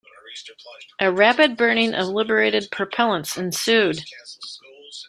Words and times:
A 0.99 1.11
rapid 1.11 1.55
burning 1.55 1.93
of 1.93 2.07
liberated 2.07 2.71
propellants 2.71 3.37
ensued. 3.37 4.03